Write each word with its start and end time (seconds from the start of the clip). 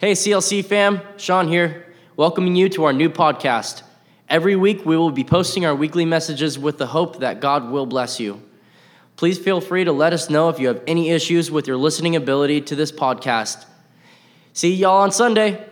Hey, 0.00 0.12
CLC 0.12 0.64
fam, 0.64 1.02
Sean 1.18 1.46
here, 1.46 1.84
welcoming 2.16 2.56
you 2.56 2.70
to 2.70 2.84
our 2.84 2.92
new 2.94 3.10
podcast. 3.10 3.82
Every 4.30 4.56
week, 4.56 4.86
we 4.86 4.96
will 4.96 5.10
be 5.10 5.24
posting 5.24 5.66
our 5.66 5.74
weekly 5.74 6.06
messages 6.06 6.58
with 6.58 6.78
the 6.78 6.86
hope 6.86 7.18
that 7.18 7.42
God 7.42 7.70
will 7.70 7.84
bless 7.84 8.18
you. 8.18 8.40
Please 9.16 9.38
feel 9.38 9.60
free 9.60 9.84
to 9.84 9.92
let 9.92 10.14
us 10.14 10.30
know 10.30 10.48
if 10.48 10.58
you 10.58 10.68
have 10.68 10.82
any 10.86 11.10
issues 11.10 11.50
with 11.50 11.66
your 11.66 11.76
listening 11.76 12.16
ability 12.16 12.62
to 12.62 12.74
this 12.74 12.90
podcast. 12.90 13.66
See 14.54 14.74
y'all 14.74 15.02
on 15.02 15.12
Sunday. 15.12 15.62